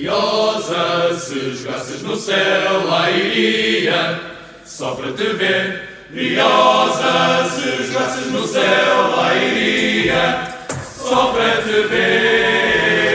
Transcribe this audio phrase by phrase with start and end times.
[0.00, 4.18] Briosa, se jogasses no céu, lá iria,
[4.64, 6.06] só para te ver.
[6.08, 10.56] Briosa, se jogasses no céu, lá iria,
[10.96, 13.10] só para te ver.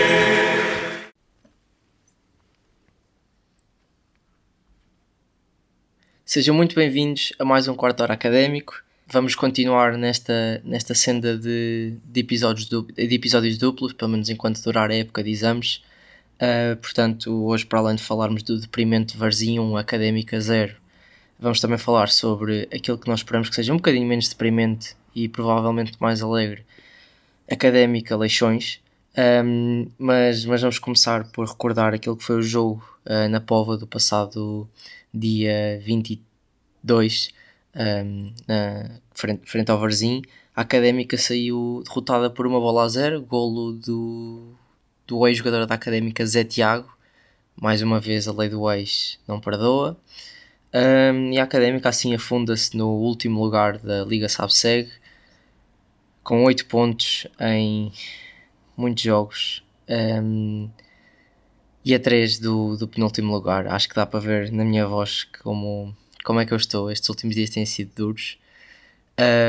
[6.24, 8.84] Sejam muito bem-vindos a mais um quarto hora académico.
[9.08, 14.62] Vamos continuar nesta, nesta senda de, de, episódios du, de episódios duplos, pelo menos enquanto
[14.62, 15.82] durar a época de exames.
[16.36, 20.76] Uh, portanto, hoje, para além de falarmos do deprimente Varzinho 1 Académica 0,
[21.40, 25.30] vamos também falar sobre aquilo que nós esperamos que seja um bocadinho menos deprimente e
[25.30, 26.66] provavelmente mais alegre,
[27.50, 28.82] Académica Leixões.
[29.18, 33.78] Um, mas, mas vamos começar por recordar aquilo que foi o jogo uh, na Pova
[33.78, 34.68] do passado
[35.14, 37.30] dia 22,
[37.76, 40.22] um, na, frente, frente ao Varzim.
[40.54, 44.54] A Académica saiu derrotada por uma bola a zero, golo do,
[45.08, 46.94] do ex-jogador da Académica Zé Tiago.
[47.56, 49.98] Mais uma vez a lei do ex não perdoa.
[50.74, 54.92] Um, e a Académica assim afunda-se no último lugar da Liga Sabseg
[56.22, 57.94] com 8 pontos em
[58.76, 60.70] muitos jogos um,
[61.86, 63.68] e a 3 do, do penúltimo lugar.
[63.68, 66.92] Acho que dá para ver na minha voz como, como é que eu estou.
[66.92, 68.38] Estes últimos dias têm sido duros.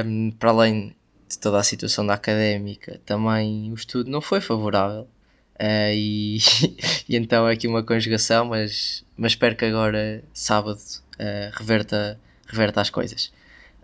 [0.06, 0.94] Um, para além
[1.28, 5.08] de toda a situação da académica, também o estudo não foi favorável.
[5.56, 6.38] Uh, e,
[7.08, 12.80] e, então é aqui uma conjugação, mas, mas espero que agora, sábado, uh, reverta, reverta
[12.80, 13.32] as coisas.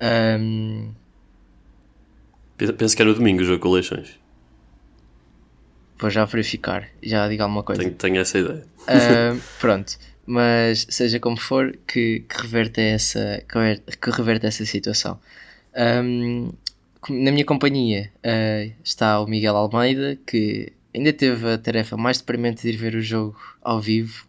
[0.01, 0.93] Um...
[2.77, 4.21] Penso que era no domingo o jogo com eleições.
[5.99, 7.83] Vou já verificar, já digo alguma coisa.
[7.83, 8.67] Tenho, tenho essa ideia.
[8.83, 13.43] Uh, pronto, mas seja como for, que, que, reverta, essa,
[14.01, 15.19] que reverta essa situação.
[15.75, 16.53] Um,
[17.09, 22.63] na minha companhia uh, está o Miguel Almeida, que ainda teve a tarefa mais deprimente
[22.63, 24.27] de ir ver o jogo ao vivo,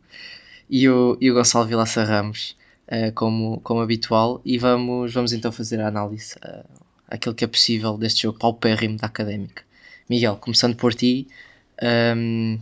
[0.70, 2.56] e o, e o Gonçalo Vilaça Ramos,
[2.88, 6.66] uh, como, como habitual, e vamos, vamos então fazer a análise, uh,
[7.08, 9.64] aquilo que é possível deste jogo paupérrimo da Académica.
[10.10, 11.28] Miguel, começando por ti,
[12.16, 12.60] um,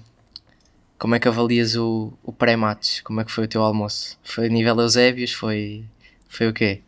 [0.97, 3.01] como é que avalias o, o pré-match?
[3.01, 4.19] Como é que foi o teu almoço?
[4.23, 5.31] Foi a nível Eusébios?
[5.31, 5.83] Foi,
[6.29, 6.81] foi o quê?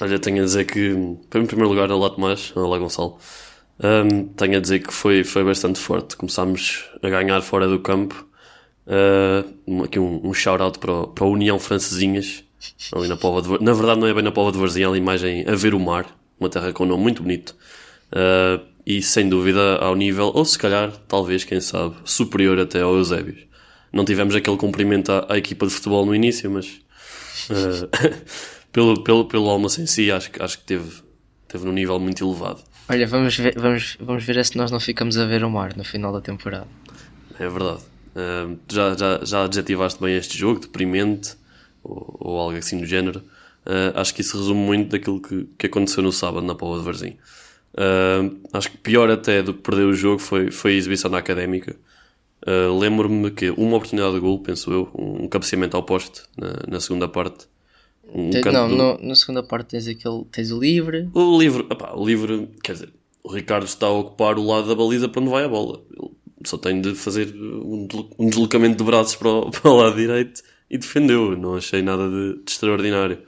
[0.00, 3.18] Olha, tenho a dizer que, em primeiro lugar, Olá Tomás, Olá Gonçalo,
[3.78, 6.16] um, tenho a dizer que foi, foi bastante forte.
[6.16, 8.26] Começámos a ganhar fora do campo.
[8.86, 12.44] Uh, aqui um, um shout-out para, para a União Francesinhas,
[12.94, 14.96] ali na Pova de Na verdade, não é bem na Pova de Varzim, é a
[14.96, 16.06] imagem a ver o mar,
[16.38, 17.56] uma terra com um nome muito bonito.
[18.12, 22.94] Uh, e sem dúvida ao nível, ou se calhar, talvez, quem sabe, superior até ao
[22.94, 23.46] Eusébios.
[23.90, 26.66] Não tivemos aquele cumprimento à, à equipa de futebol no início, mas
[27.48, 27.88] uh,
[28.70, 31.02] pelo, pelo, pelo almoço em si, acho, acho que teve,
[31.48, 32.62] teve num nível muito elevado.
[32.88, 35.84] Olha, vamos ver, vamos, vamos ver se nós não ficamos a ver o mar no
[35.84, 36.66] final da temporada.
[37.38, 37.82] É verdade.
[38.14, 41.34] Uh, já, já, já adjetivaste bem este jogo, deprimente,
[41.82, 43.20] ou, ou algo assim do género.
[43.66, 46.84] Uh, acho que isso resume muito daquilo que, que aconteceu no sábado na Póvoa de
[46.84, 47.16] Varzim.
[47.72, 51.18] Uh, acho que pior até do que perder o jogo foi, foi a exibição na
[51.18, 51.74] académica.
[52.46, 56.80] Uh, Lembro-me que uma oportunidade de gol, penso eu, um cabeceamento ao poste na, na
[56.80, 57.46] segunda parte.
[58.52, 58.76] Não, do...
[58.76, 61.08] no, na segunda parte tens, aquele, tens o livre.
[61.14, 62.92] O livre, opá, o livre, quer dizer,
[63.22, 65.82] o Ricardo está a ocupar o lado da baliza para onde vai a bola.
[65.90, 66.10] Ele
[66.44, 67.88] só tem de fazer um
[68.28, 71.36] deslocamento de braços para o, para o lado direito e defendeu.
[71.36, 73.22] Não achei nada de, de extraordinário.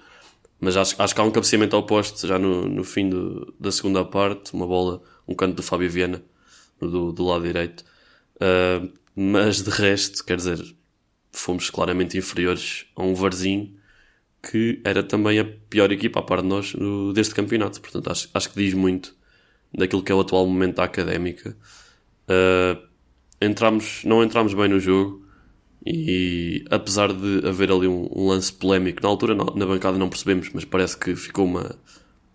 [0.61, 3.71] Mas acho, acho que há um cabeceamento ao poste já no, no fim do, da
[3.71, 6.23] segunda parte, uma bola, um canto do Fábio Viana,
[6.81, 7.85] do, do lado direito.
[8.37, 10.59] Uh, mas de resto, quer dizer,
[11.31, 13.76] fomos claramente inferiores a um Varzim
[14.51, 17.81] que era também a pior equipa a par de nós no, deste campeonato.
[17.81, 19.15] Portanto, acho, acho que diz muito
[19.77, 21.57] daquilo que é o atual momento da académica.
[22.29, 22.81] Uh,
[23.41, 25.27] entramos, não entramos bem no jogo,
[25.85, 30.51] e apesar de haver ali um, um lance polémico, na altura na, bancada não percebemos,
[30.53, 31.77] mas parece que ficou uma,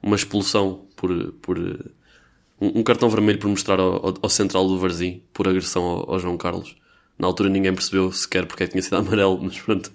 [0.02, 5.22] uma expulsão por, por um, um cartão vermelho por mostrar ao, ao, central do Varzim
[5.34, 6.78] por agressão ao, ao, João Carlos.
[7.20, 9.92] Na altura ninguém percebeu sequer porque é que tinha sido amarelo, mas pronto,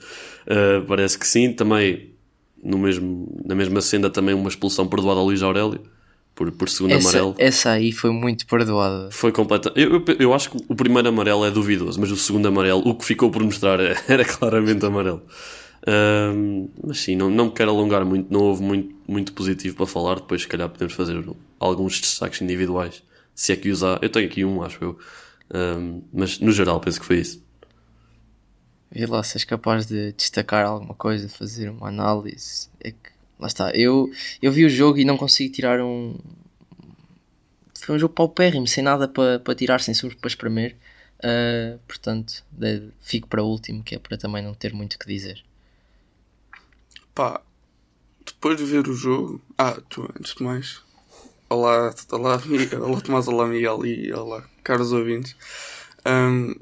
[0.46, 1.52] uh, parece que sim.
[1.52, 2.14] Também
[2.62, 5.80] no mesmo, na mesma senda também uma expulsão perdoada ao Luís Aurélio
[6.34, 7.34] por, por segundo essa, amarelo.
[7.38, 9.10] Essa aí foi muito perdoada.
[9.10, 9.72] Foi completa.
[9.74, 12.94] Eu, eu, eu, acho que o primeiro amarelo é duvidoso, mas o segundo amarelo, o
[12.94, 13.78] que ficou por mostrar
[14.08, 15.22] era claramente amarelo.
[15.88, 19.86] Um, mas sim, não, não me quero alongar muito, não houve muito, muito positivo para
[19.86, 20.16] falar.
[20.16, 21.24] Depois, se calhar, podemos fazer
[21.58, 23.02] alguns destaques individuais.
[23.34, 24.98] Se é que usar, eu tenho aqui um, acho eu.
[25.54, 27.45] Um, mas no geral, penso que foi isso.
[28.90, 32.68] Vê lá se és capaz de destacar alguma coisa, fazer uma análise.
[32.80, 33.70] É que Lá está.
[33.70, 34.10] Eu,
[34.40, 36.18] eu vi o jogo e não consigo tirar um.
[37.78, 40.76] Foi um jogo paupérrimo, sem nada para, para tirar, sem sumos para espremer.
[41.18, 44.98] Uh, portanto, de, fico para o último, que é para também não ter muito o
[44.98, 45.44] que dizer.
[47.14, 47.40] Pá,
[48.24, 49.40] depois de ver o jogo.
[49.56, 50.80] Ah, tu, antes de mais.
[51.48, 52.40] Olá, olá,
[52.80, 55.36] olá Tomás, olá Miguel e olá, caros ouvintes.
[56.04, 56.54] Um,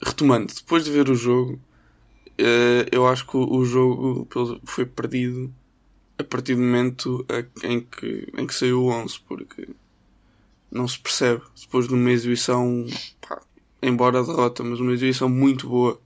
[0.00, 1.60] retomando, depois de ver o jogo,
[2.92, 4.28] eu acho que o, o jogo
[4.64, 5.52] foi perdido
[6.16, 7.26] a partir do momento
[7.62, 9.68] em que, em que saiu o 11, porque
[10.70, 11.42] não se percebe.
[11.60, 12.86] Depois de uma exibição,
[13.20, 13.40] pá,
[13.82, 16.00] embora a derrota, mas uma exibição muito boa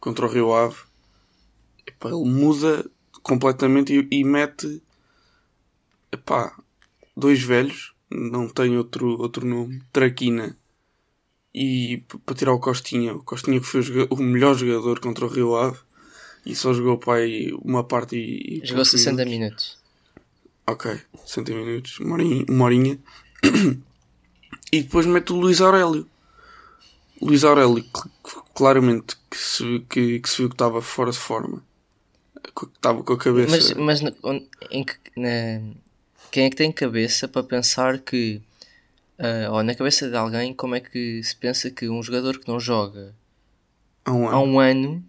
[0.00, 0.76] contra o Rio Ave,
[1.86, 2.88] epá, ele muda
[3.22, 4.82] completamente e, e mete
[6.10, 6.56] epá,
[7.16, 10.56] dois velhos, não tem outro, outro nome, Traquina
[11.54, 15.28] e para tirar o Costinha, o Costinha que foi o, o melhor jogador contra o
[15.28, 15.78] Rio Ave
[16.44, 18.62] e só jogou para aí uma parte e.
[18.62, 19.38] e jogou 60 minutos.
[19.38, 19.78] minutos.
[20.66, 22.44] Ok, 60 minutos, uma horinha.
[22.48, 22.98] Uma horinha.
[24.72, 26.06] e depois mete o Luís Aurélio.
[27.20, 27.84] Luís Aurélio,
[28.54, 31.62] claramente que se, que, que se viu que estava fora de forma.
[32.56, 33.74] Que estava com a cabeça.
[33.76, 34.14] Mas, mas
[34.70, 35.60] em que, na,
[36.30, 38.40] quem é que tem cabeça para pensar que.
[39.18, 42.48] Uh, ou na cabeça de alguém, como é que se pensa que um jogador que
[42.48, 43.14] não joga
[44.04, 45.04] há um ano, há um ano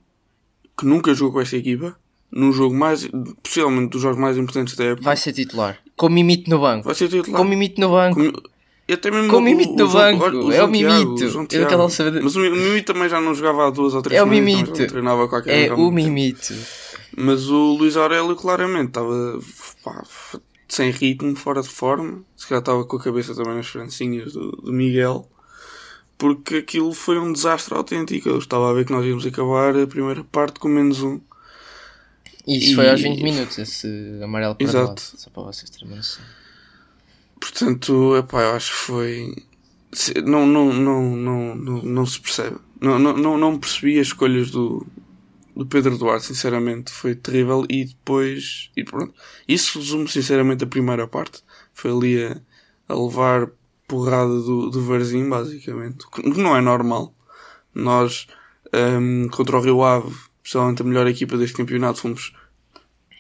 [0.78, 1.96] que nunca jogou com esta equipa,
[2.32, 3.08] num jogo mais,
[3.42, 5.80] possivelmente dos jogos mais importantes da época, vai ser titular.
[5.96, 6.86] Com Mimito no banco.
[6.86, 7.40] Vai ser titular.
[7.40, 8.20] Com Mimito no banco.
[8.20, 10.26] Com, até mesmo com o Mimito no banco.
[10.26, 11.48] O, o é o Mimito.
[11.48, 12.22] quero saber.
[12.22, 14.80] Mas o Mimito também já não jogava há duas ou três É o Mimito.
[14.80, 16.54] Não treinava qualquer É o Mimito.
[17.16, 19.40] Mas o Luís Aurélio claramente estava
[20.74, 22.24] sem ritmo, fora de forma.
[22.36, 25.30] Se calhar estava com a cabeça também nas francinhas do, do Miguel
[26.24, 28.30] porque aquilo foi um desastre autêntico.
[28.30, 31.20] Eu estava a ver que nós íamos acabar a primeira parte com menos um.
[32.48, 32.76] Isso e...
[32.76, 33.88] foi aos 20 minutos, esse
[34.24, 34.88] amarelo para Exato.
[34.88, 36.24] Lado, só para vocês terem noção.
[37.42, 39.36] Portanto, epá, eu acho que foi.
[40.26, 42.56] Não, não, não, não, não, não se percebe.
[42.80, 44.88] Não, não, não, não percebi as escolhas do,
[45.56, 46.92] do Pedro Duarte, sinceramente.
[46.92, 47.66] Foi terrível.
[47.70, 48.72] E depois.
[48.76, 49.14] E pronto.
[49.48, 51.44] Isso resume, sinceramente, a primeira parte.
[51.74, 52.42] Foi ali a,
[52.90, 53.50] a levar
[53.88, 56.06] porrada do, do Varzim, basicamente.
[56.10, 57.14] Que não é normal.
[57.74, 58.28] Nós,
[58.74, 60.14] um, contra o Rio Ave,
[60.44, 62.34] especialmente a melhor equipa deste campeonato, fomos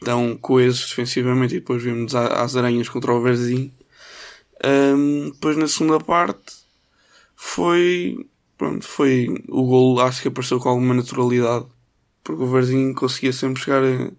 [0.03, 3.71] tão coesos defensivamente e depois vimos às aranhas contra o Varzim.
[4.63, 6.53] Um, depois na segunda parte
[7.35, 8.25] foi
[8.57, 11.65] pronto, foi o gol acho que apareceu com alguma naturalidade
[12.23, 14.11] porque o Varzim conseguia sempre chegar a,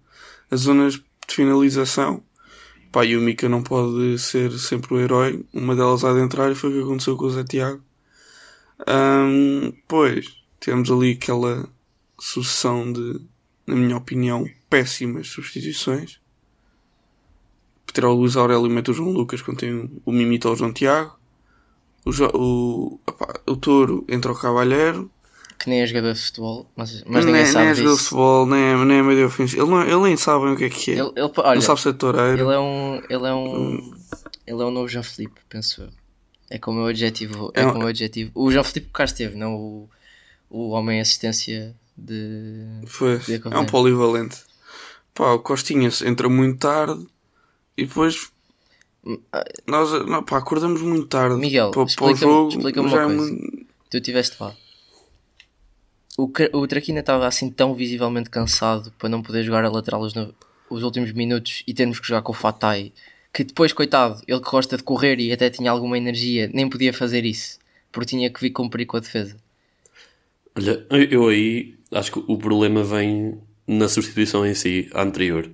[0.51, 2.23] a zonas de finalização
[2.95, 5.45] Pá, e o Mika não pode ser sempre o herói.
[5.53, 7.83] Uma delas há de entrar e foi o que aconteceu com o Zé Tiago.
[8.87, 11.67] Um, pois, temos ali aquela
[12.17, 13.19] sucessão de,
[13.67, 16.21] na minha opinião, péssimas substituições.
[18.01, 21.19] O Luís Aurélio e meter o João Lucas quando tem o Mimito ao João Tiago.
[22.05, 25.11] O, o, opa, o Touro entra o Cavalheiro.
[25.57, 28.03] Que nem é jogador de futebol, mas, mas ninguém nem, sabe nem é jogador de
[28.03, 29.63] futebol, nem é, nem é meio ofensivo.
[29.63, 30.93] Ele, não, é, ele nem sabe o que é que é.
[30.95, 32.43] Ele, ele, olha, não sabe ser toureiro.
[32.43, 32.95] Ele é um.
[33.09, 33.55] Ele é um.
[33.55, 33.95] Hum.
[34.45, 35.89] Ele é um novo João Felipe, penso eu.
[36.49, 37.51] É como o adjetivo.
[37.53, 38.31] É, é como o adjetivo.
[38.35, 39.89] O João Felipe cá esteve, não o,
[40.49, 42.81] o homem assistência de.
[42.85, 43.17] Foi.
[43.19, 44.43] De é um polivalente.
[45.13, 47.07] Pá, o Costinha entra muito tarde
[47.77, 48.29] e depois.
[49.31, 51.37] Ah, nós não, pá, acordamos muito tarde.
[51.37, 53.21] Miguel, para, explica-me explica uma é coisa.
[53.21, 53.65] Muito...
[53.89, 54.55] Tu estiveste lá
[56.17, 60.13] o, o Traquina estava assim tão visivelmente cansado para não poder jogar a lateral os,
[60.69, 62.91] os últimos minutos e termos que jogar com o Fatai,
[63.33, 66.93] que depois, coitado, ele que gosta de correr e até tinha alguma energia, nem podia
[66.93, 67.59] fazer isso,
[67.91, 69.35] porque tinha que vir cumprir com a defesa.
[70.55, 75.49] Olha, eu aí acho que o problema vem na substituição em si, a anterior,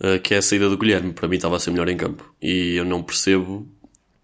[0.00, 1.12] uh, que é a saída do Guilherme.
[1.12, 2.32] Para mim estava a ser melhor em campo.
[2.40, 3.66] E eu não percebo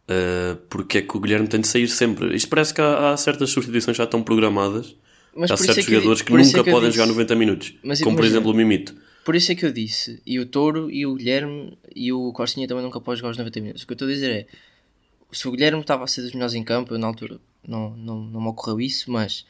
[0.08, 2.36] uh, porque é que o Guilherme tem de sair sempre.
[2.36, 4.94] Isto parece que há, há certas substituições já estão programadas
[5.34, 7.74] mas Há certos é que, jogadores que nunca é que podem disse, jogar 90 minutos,
[7.82, 8.94] mas, como por exemplo o Mimito.
[9.24, 12.66] Por isso é que eu disse, e o Touro, e o Guilherme, e o Costinha
[12.66, 13.82] também nunca pode jogar os 90 minutos.
[13.82, 14.46] O que eu estou a dizer é,
[15.30, 18.20] se o Guilherme estava a ser dos melhores em campo, eu, na altura não, não,
[18.20, 19.46] não me ocorreu isso, mas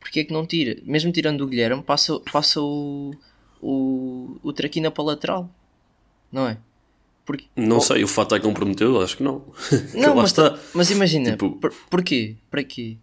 [0.00, 0.80] porque é que não tira?
[0.84, 3.14] Mesmo tirando o Guilherme, passa, passa o,
[3.60, 5.50] o, o Traquina para a lateral,
[6.32, 6.56] não é?
[7.24, 9.44] Porque, não oh, sei, o fato é comprometeu, acho que não.
[9.94, 10.34] Não, mas,
[10.74, 12.34] mas imagina, tipo, por, porquê?
[12.50, 12.96] Para quê?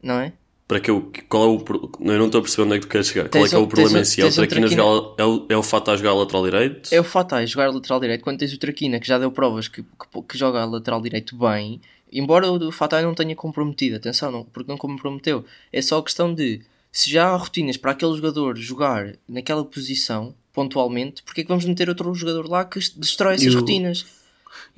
[0.00, 0.32] Não é?
[0.70, 1.64] Para que eu, qual é o
[1.98, 3.28] eu não estou a perceber onde é que tu queres chegar.
[3.28, 4.20] Qual é que é o problema em si?
[4.20, 6.94] é o Traquina jogar, é o, é o Fata a jogar lateral direito?
[6.94, 9.66] É o Fata a jogar lateral direito quando tens o Traquina que já deu provas
[9.66, 11.80] que, que, que joga lateral direito bem
[12.12, 15.44] embora o Fata não tenha comprometido atenção não, porque não comprometeu.
[15.72, 16.60] É só a questão de
[16.92, 21.64] se já há rotinas para aquele jogador jogar naquela posição pontualmente porque é que vamos
[21.64, 24.06] meter outro jogador lá que destrói essas rotinas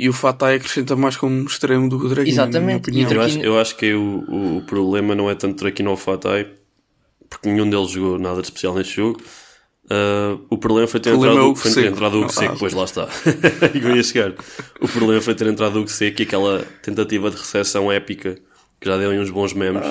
[0.03, 2.91] E o Fatai acrescenta mais como extremo do que o Draguinho, na minha Exatamente.
[2.91, 5.97] E Eu Draguinho- acho, eu acho que o, o, problema não é tanto Traquino ou
[5.97, 6.49] Fatai,
[7.31, 9.23] porque nenhum deles jogou nada de especial neste jogo.
[9.89, 11.95] Ah, o problema foi ter problema entrado, é o foi ter Seco.
[11.95, 13.09] entrado o Ah, pois lá está.
[13.95, 14.35] Ia chegar.
[14.81, 18.37] O problema foi ter entrado o Seco e aquela tentativa de recepção épica
[18.81, 19.85] que já deu aí uns bons memes,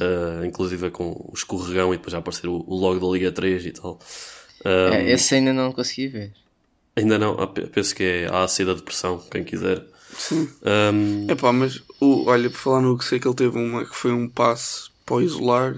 [0.00, 3.66] ah, inclusive com o escorregão e depois já aparecer o, o logo da Liga 3
[3.66, 3.98] e tal.
[4.64, 6.32] Ah, É, esse ainda não consegui ver.
[6.96, 9.84] Ainda não, ah, pe- penso que é a AC da depressão, quem quiser.
[10.62, 13.94] Um, Epá, mas o, olha, por falar no que sei que ele teve uma que
[13.96, 15.76] foi um passe para o isolar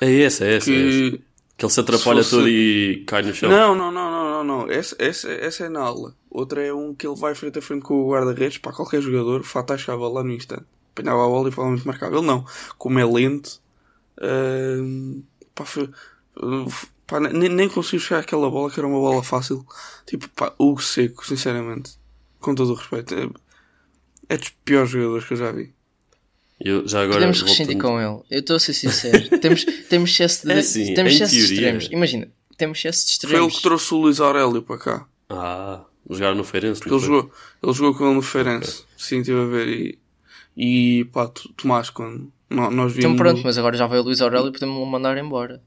[0.00, 1.10] é esse, é esse, é esse.
[1.18, 1.22] que.
[1.56, 3.50] Que ele se atrapalha Se fosse- todo e cai no chão.
[3.50, 4.70] Não, não, não, não, não, não.
[4.72, 6.14] Essa, essa, essa é na aula.
[6.30, 9.40] Outra é um que ele vai frente a frente com o guarda-redes para qualquer jogador,
[9.40, 10.64] o Fatah chegava lá no instante.
[10.92, 12.16] Apanhava a bola e provavelmente marcava.
[12.16, 12.44] Ele não.
[12.78, 13.60] Como é lento,
[14.20, 15.22] hum,
[15.54, 15.90] pá, foi-
[17.12, 19.64] pá, nem, nem conseguiu chegar àquela bola que era uma bola fácil.
[20.06, 21.92] Tipo, pá, Hugo Seco, sinceramente.
[22.40, 23.14] Com todo o respeito.
[23.14, 23.28] É,
[24.34, 25.72] é dos piores jogadores que eu já vi.
[26.60, 28.20] Eu, já agora, Podemos rescindir com ele.
[28.30, 29.28] Eu estou a ser sincero.
[29.40, 31.56] temos, temos excesso de, É assim, temos em excesso de teoria.
[31.58, 31.88] extremos.
[31.92, 33.56] Imagina, temos excesso de Foi ele extremos.
[33.56, 35.06] que trouxe o Luís Aurélio para cá.
[35.28, 36.80] Ah, jogar no Feirense.
[36.80, 37.08] Porque ele foi?
[37.08, 38.84] jogou, ele jogou com ele no Feirense.
[38.96, 39.68] Sim, estive a ver.
[39.68, 39.98] E,
[40.56, 43.04] e pá, Tomás, quando nó- nós vimos.
[43.04, 45.60] Então pronto, mas agora já veio o Luís Aurélio e podemos mandar embora.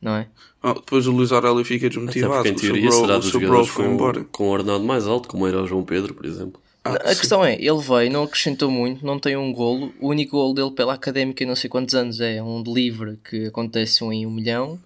[0.00, 0.28] Não é?
[0.62, 2.42] Ah, depois o Luís Aurélio fica Até desmotivado.
[2.42, 4.24] porque em o seu teoria bro, será dos jogadores foi com, embora.
[4.24, 6.60] com o ordenado mais alto, como era o João Pedro, por exemplo.
[6.84, 7.20] Ah, a sim.
[7.20, 9.92] questão é, ele veio, não acrescentou muito, não tem um golo.
[10.00, 13.46] O único golo dele pela académica em não sei quantos anos é um livre que
[13.46, 14.78] acontece um em um milhão.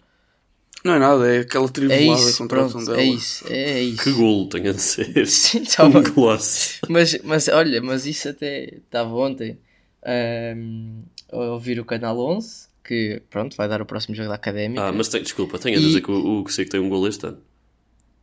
[0.84, 3.00] Não é nada, é aquela É tribolada isso, contra a pronto, dela.
[3.00, 4.02] é isso, é, é isso.
[4.04, 5.26] Que golo tem a ser.
[5.28, 6.78] Sim, tá um golaço.
[6.88, 9.58] Mas, mas olha, mas isso até estava ontem
[10.02, 11.00] ahm,
[11.30, 14.82] a ouvir o canal 11, que pronto, vai dar o próximo jogo da académica.
[14.82, 16.80] Ah, mas tem, desculpa, tenho a E- dizer que o, o que sei que tem
[16.80, 17.38] um golo este ano.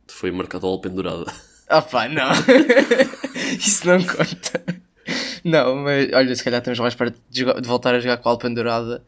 [0.06, 1.24] Foi marcado ao pendurada.
[1.70, 2.30] Ah pá, não.
[3.58, 4.64] Isso não conta.
[5.44, 8.32] Não, mas olha, se calhar estamos mais perto de, de voltar a jogar com a
[8.32, 9.02] Alpendurada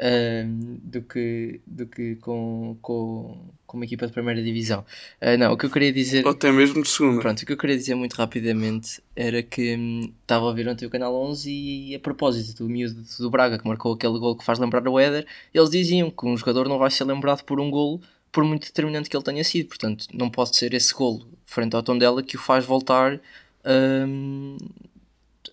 [0.00, 4.84] ahm, do que, do que com, com, com uma equipa de primeira divisão.
[5.20, 6.24] Ah, não, o que eu queria dizer.
[6.24, 7.20] Ou até mesmo de segunda.
[7.20, 10.86] Pronto, o que eu queria dizer muito rapidamente era que hum, estava a ouvir ontem
[10.86, 14.44] o canal 11 e a propósito do miúdo do Braga que marcou aquele gol que
[14.44, 17.70] faz lembrar o Éder, eles diziam que um jogador não vai ser lembrado por um
[17.70, 21.76] golo por muito determinante que ele tenha sido, portanto não pode ser esse golo frente
[21.76, 23.20] ao Tondela que o faz voltar
[23.64, 24.56] hum,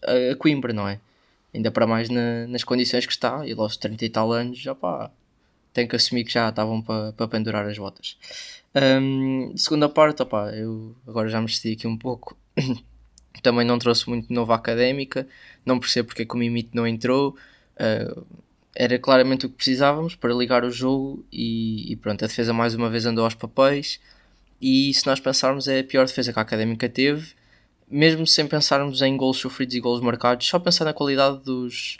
[0.03, 0.99] a Coimbra, não é?
[1.53, 4.73] Ainda para mais na- nas condições que está, e aos 30 e tal anos, já
[4.75, 5.11] pá,
[5.73, 8.17] tem que assumir que já estavam para para pendurar as botas.
[8.75, 12.37] Hum, segunda parte, opá, eu agora já me excedi aqui um pouco.
[13.43, 15.27] Também não trouxe muito novo à académica,
[15.65, 17.35] não percebo porque é que o Mimite não entrou.
[17.75, 18.25] Uh,
[18.75, 22.73] era claramente o que precisávamos para ligar o jogo e, e pronto, a defesa mais
[22.75, 23.99] uma vez andou aos papéis.
[24.61, 27.33] E se nós pensarmos, é a pior defesa que a académica teve,
[27.91, 31.97] mesmo sem pensarmos em golos sofridos e golos marcados, só pensar na qualidade dos,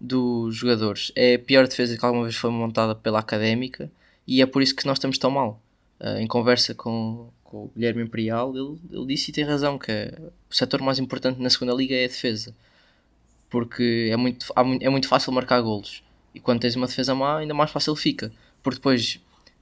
[0.00, 1.12] dos jogadores.
[1.14, 3.90] É a pior defesa que alguma vez foi montada pela académica
[4.26, 5.60] e é por isso que nós estamos tão mal.
[6.00, 10.12] Uh, em conversa com, com o Guilherme Imperial, ele, ele disse e tem razão que
[10.50, 12.54] o setor mais importante na segunda liga é a defesa,
[13.48, 14.46] porque é muito,
[14.80, 16.02] é muito fácil marcar golos
[16.34, 18.32] e quando tens uma defesa má, ainda mais fácil fica,
[18.62, 19.20] porque depois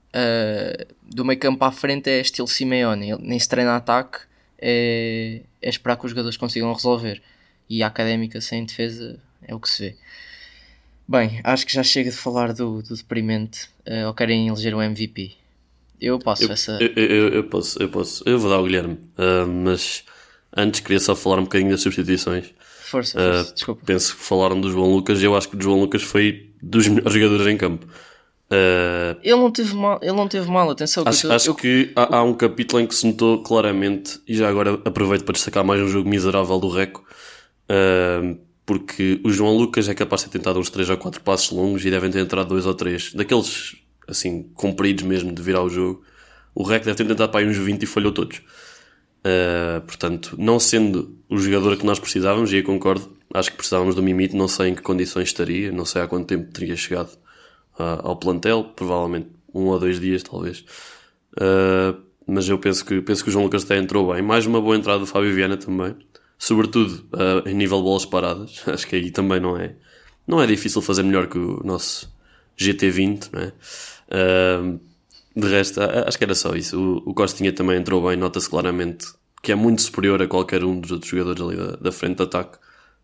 [0.09, 4.21] uh, do meio campo à frente é estilo Simeone, ele nem se treina ataque,
[4.65, 7.21] é, é esperar que os jogadores consigam resolver
[7.69, 9.95] e a académica sem defesa é o que se vê.
[11.05, 13.67] Bem, acho que já chega de falar do, do deprimente.
[13.85, 15.33] Uh, ou querem eleger o MVP?
[15.99, 16.77] Eu passo essa.
[16.81, 18.23] Eu, eu, eu- eu posso, eu posso.
[18.25, 18.97] Eu vou dar ao Guilherme.
[19.17, 20.03] Ah, mas
[20.55, 22.53] antes queria só falar um bocadinho das substituições.
[22.85, 23.81] Força, Ah, força, desculpa.
[23.85, 26.87] penso que falaram do João Lucas e eu acho que o João Lucas foi dos
[26.87, 27.85] melhores jogadores em campo.
[29.23, 31.03] Ele não teve mal, ele não teve mal, atenção.
[31.07, 34.35] acho eu- acho eu- que há, há um capítulo em que se notou claramente, e
[34.35, 37.03] já agora aproveito para destacar mais um jogo miserável do Reco,
[37.69, 41.51] ah, porque o João Lucas é capaz de ter tentado uns 3 ou 4 passos
[41.51, 43.75] longos e devem ter entrado 2 ou 3, daqueles
[44.07, 46.03] assim, compridos mesmo de virar o jogo.
[46.53, 48.41] O Reco deve ter tentado para aí uns 20 e falhou todos.
[49.25, 53.95] Uh, portanto, não sendo o jogador que nós precisávamos, e eu concordo, acho que precisávamos
[53.95, 57.09] do Mimite, não sei em que condições estaria, não sei há quanto tempo teria chegado
[57.79, 60.65] uh, ao plantel, provavelmente um ou dois dias, talvez.
[61.33, 64.21] Uh, mas eu penso que, penso que o João Lucas até entrou bem.
[64.21, 65.95] Mais uma boa entrada do Fábio Viana também,
[66.37, 68.63] sobretudo uh, em nível de bolas paradas.
[68.67, 69.75] Acho que aí também não é,
[70.25, 72.11] não é difícil fazer melhor que o nosso
[72.57, 73.53] GT20, não é?
[75.35, 76.79] De resto, acho que era só isso.
[76.79, 79.07] O, o Costinha também entrou bem, nota-se claramente
[79.43, 82.23] que é muito superior a qualquer um dos outros jogadores ali da, da frente de
[82.23, 82.57] ataque.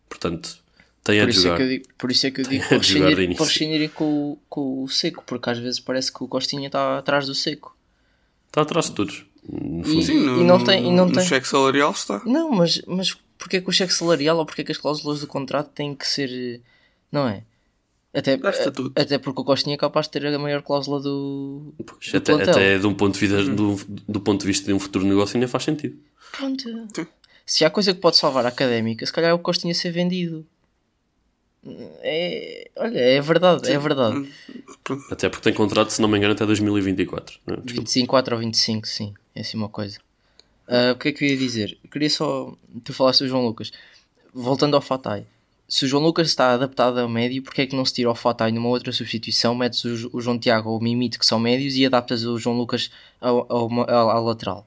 [0.08, 0.58] Portanto,
[1.02, 1.56] tem a por, isso é jogar.
[1.56, 4.82] que eu digo, por isso é que eu digo a para rescindirem com, o- com
[4.84, 7.76] o seco, porque às vezes parece que o Costinha está atrás do seco.
[8.48, 9.24] Está atrás de todos.
[9.48, 10.86] E, Sim, no, e não tem.
[10.86, 11.24] E não no tem...
[11.24, 12.20] cheque salarial está.
[12.26, 15.70] Não, mas, mas porquê que o cheque salarial ou porquê que as cláusulas do contrato
[15.70, 16.60] têm que ser.
[17.10, 17.42] Não é?
[18.12, 18.92] Até, estatuto.
[19.00, 21.72] até porque o Costinha é capaz de ter a maior cláusula do.
[21.86, 22.54] Pois, do até, plantel.
[22.54, 23.76] até de um ponto de vista, do,
[24.08, 25.96] do ponto de vista de um futuro negócio ainda faz sentido.
[26.36, 26.64] Pronto.
[26.94, 27.06] Sim.
[27.46, 30.44] Se há coisa que pode salvar a académica, se calhar é o Costinha ser vendido.
[32.02, 34.32] É, olha, é verdade, é verdade.
[35.10, 37.38] Até porque tem contrato, se não me engano, até 2024.
[37.46, 37.56] não é?
[37.58, 37.80] Desculpa.
[37.82, 39.12] 25, 4 ou 25, sim.
[39.34, 39.98] É assim uma coisa.
[40.66, 41.76] Ah, o que é que eu ia dizer?
[41.84, 42.54] Eu queria só.
[42.84, 43.70] Tu falaste do João Lucas.
[44.32, 45.26] Voltando ao Fatai.
[45.68, 48.14] Se o João Lucas está adaptado a médio, porque é que não se tira o
[48.14, 51.76] Fatai numa outra substituição, metes o, o João Tiago ou o Mimite, que são médios,
[51.76, 52.90] e adaptas o João Lucas
[53.20, 54.66] ao, ao, ao- à lateral?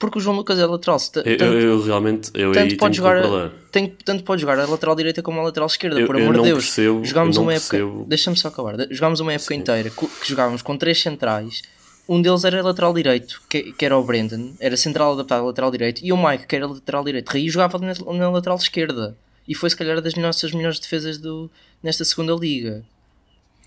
[0.00, 0.98] Porque o João Lucas é lateral.
[0.98, 3.22] Se ta- Eu, tanto, eu, eu realmente, eu tanto pode jogar,
[3.70, 6.42] tem, tanto pode jogar a lateral direita como a lateral esquerda, Eu- por amor de
[6.42, 6.64] Deus.
[6.64, 7.70] percebo- jogámos eu não uma época.
[7.76, 8.04] percebo.
[8.08, 8.76] Deixa-me só acabar.
[8.90, 11.62] Jogámos uma época inteira co- que jogávamos com três centrais.
[12.08, 15.70] Um deles era lateral direito, que, que era o Brendan, era central adaptado a lateral
[15.70, 17.28] direito, e o Mike, que era lateral direito.
[17.28, 19.14] Raí jogava na, na lateral esquerda.
[19.46, 21.50] E foi se calhar das nossas melhores defesas do,
[21.82, 22.82] nesta segunda liga.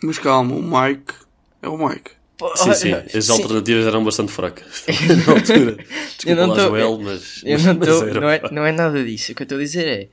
[0.02, 1.14] Mas calma, o Mike
[1.62, 2.12] é o Mike.
[2.56, 3.32] Sim, sim, as sim.
[3.32, 4.84] alternativas eram bastante fracas
[5.26, 5.78] na altura.
[6.16, 9.04] Desculpa não lá, tô- Joel, mas, Eu mas- não, tô- não, é, não é nada
[9.04, 9.32] disso.
[9.32, 10.08] O que eu estou a dizer é: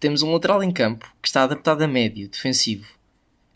[0.00, 2.86] temos um lateral em campo que está adaptado a médio, defensivo,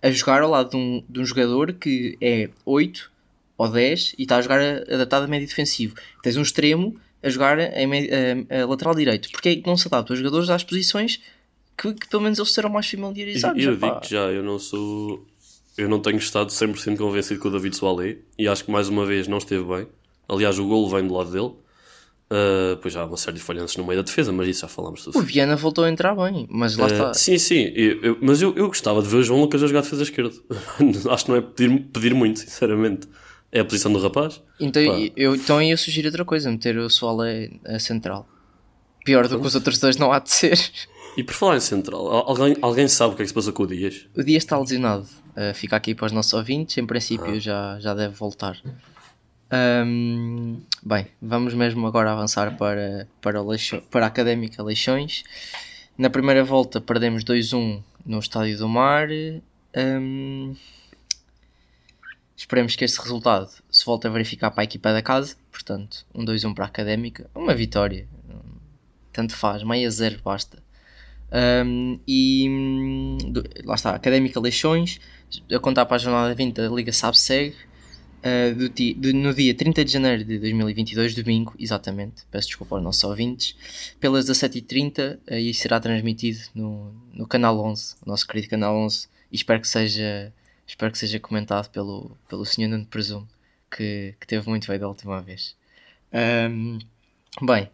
[0.02, 3.10] a jogar ao lado de um, de um jogador que é 8
[3.58, 5.94] ou 10 e está a jogar a- adaptado a médio defensivo.
[6.22, 9.30] Tens um extremo a jogar a, a- a lateral direito.
[9.30, 11.20] Porque é que não se adapta os jogadores às posições
[11.76, 13.62] que, que pelo menos eles serão mais familiarizados?
[13.62, 13.88] Eu epá.
[14.00, 15.26] digo já, eu não sou.
[15.78, 19.06] Eu não tenho estado 100% convencido com o David Soalé e acho que mais uma
[19.06, 19.86] vez não esteve bem.
[20.28, 21.52] Aliás, o golo vem do lado dele.
[22.32, 25.04] Ah, pois há uma série de falhanças no meio da defesa, mas isso já falámos
[25.06, 25.24] O tudo.
[25.24, 27.14] Viana voltou a entrar bem, mas lá Ah, está.
[27.14, 29.80] sim, sim, eu- eu- mas eu, eu gostava de ver o João Lucas a jogar
[29.80, 30.32] defesa esquerda.
[31.10, 33.08] acho que não é pedir, pedir muito, sinceramente.
[33.52, 34.40] É a posição do rapaz.
[34.60, 35.10] Então Pá.
[35.16, 38.28] eu, então eu sugiro outra coisa: meter o Soalé a central.
[39.04, 40.56] Pior do que os outros dois não há de ser.
[41.16, 43.52] E por falar em central, al- alguém, alguém sabe o que é que se passou
[43.52, 44.06] com o Dias?
[44.16, 45.06] O Dias está lesionado.
[45.30, 46.76] Uh, fica aqui para os nossos ouvintes.
[46.78, 47.38] Em princípio Ah.
[47.38, 48.60] já, já deve voltar.
[49.50, 55.24] Ahm, bem, vamos mesmo agora avançar para, para, Leixo- para a Académica Leixões.
[55.98, 59.08] Na primeira volta perdemos 2-1 no Estádio do Mar.
[59.76, 60.54] Ahm,
[62.36, 65.34] esperemos que este resultado se volte a verificar para a equipa da casa.
[65.50, 67.28] Portanto, um 2-1 para a Académica.
[67.34, 68.08] Uma vitória.
[69.12, 70.62] Tanto faz, meia zero basta.
[71.32, 74.98] Um, e hum, do- lá está, Académica Leixões,
[75.52, 78.68] a contar para a jornada 20 da Liga SAB-SEG, uh, do
[79.00, 83.54] do- no dia 30 de janeiro de 2022, domingo, exatamente, peço desculpa aos nossos ouvintes,
[84.00, 89.06] pelas 17h30 uh, e será transmitido no, no Canal 11, o nosso querido Canal 11,
[89.30, 90.32] e espero que seja,
[90.66, 92.66] espero que seja comentado pelo, pelo Sr.
[92.68, 93.28] Nuno Presumo,
[93.70, 95.54] que, que teve muito bem da última vez.
[96.12, 96.80] Um,
[97.40, 97.70] bem,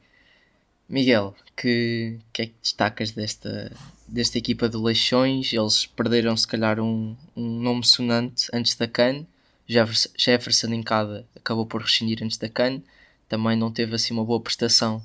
[0.88, 3.72] Miguel, que, que é que destacas desta,
[4.06, 5.52] desta equipa de Leixões?
[5.52, 9.26] Eles perderam se calhar um, um nome sonante antes da CAN.
[9.66, 12.80] Jefferson, Jefferson em cada acabou por rescindir antes da CAN.
[13.28, 15.02] Também não teve assim uma boa prestação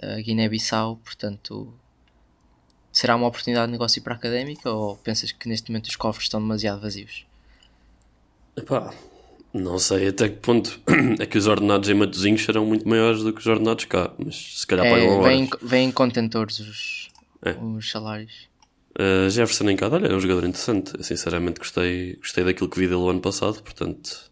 [0.00, 1.72] a Guiné-Bissau, portanto
[2.92, 6.26] será uma oportunidade de negócio para a académica ou pensas que neste momento os cofres
[6.26, 7.26] estão demasiado vazios?
[8.56, 8.94] Epá,
[9.54, 10.80] não sei até que ponto
[11.20, 14.60] é que os ordenados em Matosinhos serão muito maiores do que os ordenados cá, mas
[14.60, 15.26] se calhar pagam É, horas.
[15.28, 17.08] vêm, vêm contentores os,
[17.44, 17.52] É.
[17.52, 18.48] os salários.
[18.98, 20.92] Uh, Jefferson em cada, olha, é um jogador interessante.
[20.96, 24.30] Eu sinceramente gostei, gostei daquilo que vi dele o ano passado, portanto,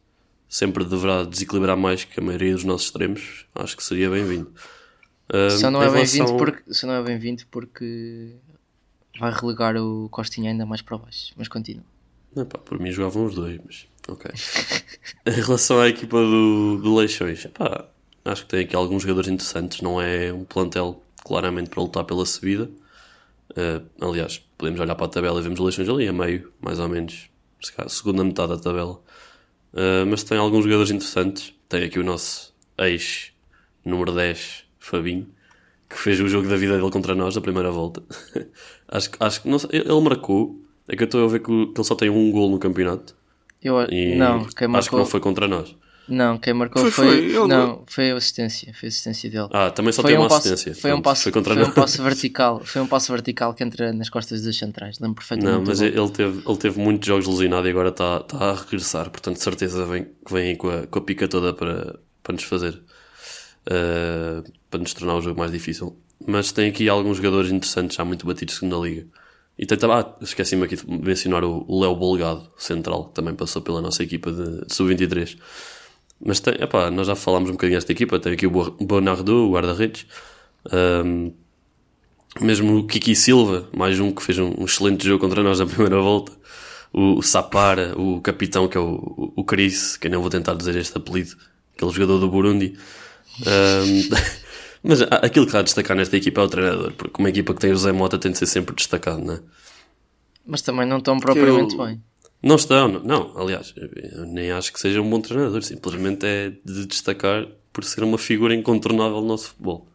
[0.48, 3.46] sempre deverá desequilibrar mais que a maioria dos nossos extremos.
[3.54, 4.52] Acho que seria bem-vindo.
[5.32, 8.34] Uh, Só não é relação- bem-vindo porque, só não é bem-vindo porque
[9.18, 11.32] vai relegar o Costinha ainda mais para baixo.
[11.36, 11.84] Mas continua.
[12.36, 14.30] Epá, por mim jogavam os dois, mas ok.
[15.26, 17.88] em relação à equipa do, do Leixões, epá,
[18.24, 19.80] acho que tem aqui alguns jogadores interessantes.
[19.80, 22.70] Não é um plantel claramente para lutar pela subida.
[23.50, 26.78] Uh, aliás, podemos olhar para a tabela e vemos o Leixões ali a meio, mais
[26.78, 27.28] ou menos,
[27.88, 29.00] segunda metade da tabela.
[29.72, 31.54] Uh, mas tem alguns jogadores interessantes.
[31.68, 33.32] Tem aqui o nosso ex
[33.84, 35.28] número 10, Fabinho,
[35.88, 38.02] que fez o jogo da vida dele contra nós na primeira volta.
[38.88, 39.10] acho,
[39.42, 40.58] que- ele marcou.
[40.88, 43.16] É que eu estou a ver que ele só tem um gol no campeonato.
[43.62, 45.74] Eu, E não, quem acho que marcou, não foi contra nós.
[46.08, 49.48] não, quem marcou Foi, foi, foi, ele- não, foi a assistência, foi a assistência dele.
[49.52, 50.80] Ah, também só foi tem um uma passo, assistência.
[50.82, 53.92] foi um passo, foi contra foi um passo vertical, foi um passo vertical que entra
[53.92, 54.98] nas costas dos centrais.
[54.98, 55.58] Lembro perfeitamente.
[55.60, 59.10] Não, mas ele teve, ele teve muitos jogos lesionado e agora está está a regressar.
[59.10, 62.32] Portanto, de certeza vem, que vem aí com a, com a pica toda para, para
[62.32, 62.82] nos fazer.
[63.66, 65.96] eh, para nos tornar o jogo mais difícil.
[66.26, 69.06] Mas tem aqui alguns jogadores interessantes, já muito batidos segunda liga.
[69.58, 73.80] E também, ah, esqueci-me aqui de mencionar o, Léo Bolgado, central, que também passou pela
[73.80, 75.36] nossa equipa de, de sub-23.
[76.24, 78.18] Mas tem, epá, nós já falámos um bocadinho desta equipa.
[78.18, 80.06] Tem aqui o Bonardo, o guarda-redes.
[80.70, 81.32] Ahm,
[82.40, 85.66] mesmo o Kiki Silva, mais um que fez um, um excelente jogo contra nós na
[85.66, 86.32] primeira volta.
[86.92, 90.54] O, o Sapara, o capitão, que é o, o, Cris, que eu não vou tentar
[90.54, 91.36] dizer este apelido,
[91.76, 92.76] aquele jogador do Burundi.
[93.46, 94.08] Ahm,
[94.82, 97.60] mas aquilo que há a destacar nesta equipa é o treinador, porque uma equipa que
[97.60, 99.40] tem o Zé Mota tem de ser sempre destacado, não é?
[100.46, 102.02] Mas também não estão propriamente eu- bem.
[102.42, 106.50] Não estão, não, não, aliás, eu nem acho que seja um bom treinador, simplesmente é
[106.64, 109.86] de destacar por ser uma figura incontornável no nosso futebol.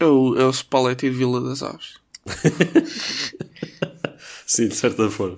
[0.00, 1.96] É o, é o Spalletti de Vila das Aves.
[4.46, 5.36] Sim, de certa forma.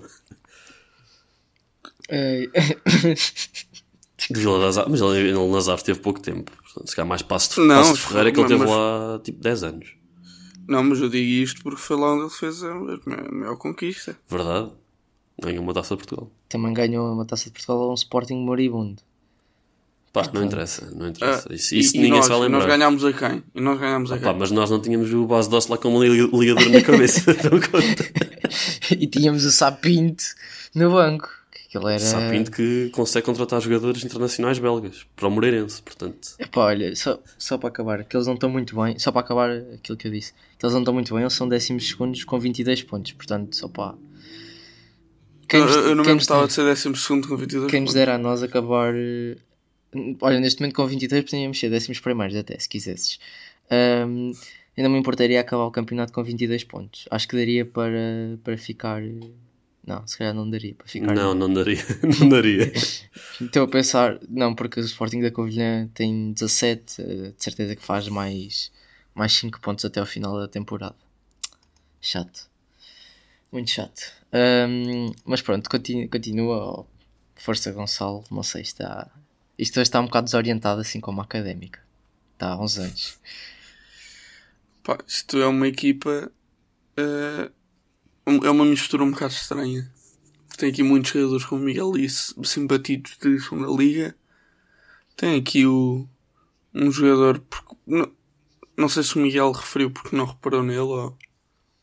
[4.29, 6.51] De Vila das Aves, mas ele, ele nas Aves teve pouco tempo.
[6.85, 9.41] Se calhar mais passo de, Não, passo de Ferreira que ele mas- teve lá tipo
[9.41, 9.87] 10 anos.
[10.67, 12.73] Não, mas eu digo isto porque foi lá onde ele fez a,
[13.31, 14.17] maior conquista.
[14.29, 14.71] Verdade?
[15.41, 16.31] Ganhou uma taça de Portugal.
[16.49, 19.01] também ganhou uma taça de Portugal a um Sporting moribundo.
[20.11, 21.47] Pá, não interessa, não interessa.
[21.51, 22.57] Ah, Isso, e- isso e ninguém nós, se vai e lembrar.
[22.59, 23.43] nós ganhámos a quem?
[23.53, 24.39] E nós ganhámos a Pá, quem?
[24.39, 27.21] mas nós não tínhamos o base doce lá com uma li- ligadura na cabeça.
[27.51, 28.11] não conta.
[28.97, 30.23] e tínhamos o Sapinto
[30.73, 31.29] no banco.
[31.77, 31.99] Aquele era.
[32.03, 36.29] Sapinto que consegue contratar jogadores internacionais belgas para o Moreirense, portanto.
[36.39, 39.51] Epá, olha, só, só para acabar, que eles não estão muito bem, só para acabar
[39.73, 42.39] aquilo que eu disse, que eles não estão muito bem, eles são décimos segundos com
[42.39, 43.95] 22 pontos, portanto, só para.
[45.47, 47.81] Quem eu, nos- eu não quem me der- de ser 12 segundo com 22 Quem
[47.81, 48.93] nos dera a nós acabar.
[48.95, 49.37] eh,
[50.21, 53.17] Olha, neste momento com 23 podíamos ser décimos primeiros, até se quisesses.
[53.71, 54.31] Ahm,
[54.75, 57.05] eu não me importaria acabar o campeonato com 22 pontos.
[57.09, 59.01] Acho que daria para, para ficar.
[59.87, 61.15] Não, se calhar não daria para ficar.
[61.15, 61.79] Não, não daria.
[62.19, 62.73] Não daria.
[63.41, 67.81] Estou a pensar, não, porque o Sporting da Covilhã tem 17, eh, de certeza que
[67.85, 68.69] faz mais,
[69.15, 70.95] mais 5 pontos até ao final da temporada.
[72.01, 72.49] Chato.
[73.49, 74.11] Muito chato.
[74.33, 76.85] Ahm, mas pronto, continua, continua.
[77.35, 79.09] Força Gonçalo, não sei, está.
[79.57, 81.79] Isto hoje está um bocado desorientado, assim como a académica.
[82.33, 83.17] Está há uns anos.
[84.83, 86.29] Pá, isto é uma equipa.
[86.97, 87.56] um-
[88.43, 89.91] é uma mistura um bocado estranha.
[90.57, 94.15] Tem aqui muitos jogadores, como o Miguel disse, simpatidos de segunda liga.
[95.15, 96.07] Tem aqui o,
[96.73, 97.39] um jogador.
[97.49, 98.11] porque- não,
[98.75, 101.17] não sei se o Miguel referiu porque não reparou nele ou,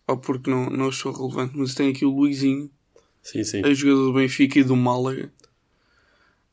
[0.07, 2.71] ou porque não, não achou relevante, mas tem aqui o Luizinho,
[3.23, 3.63] Sim, sim.
[3.65, 5.33] ex-jogador do Benfica e do Málaga.